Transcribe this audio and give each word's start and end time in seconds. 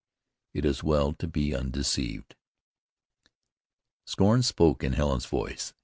It 0.55 0.65
is 0.65 0.83
well 0.83 1.13
to 1.13 1.27
be 1.27 1.53
undeceived." 1.53 2.35
Scorn 4.07 4.41
spoke 4.41 4.83
in 4.83 4.93
Helen's 4.93 5.27
voice. 5.27 5.75